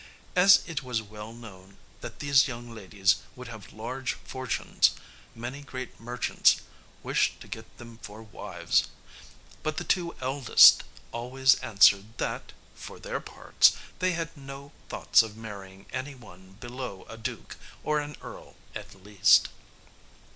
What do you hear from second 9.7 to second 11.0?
the two eldest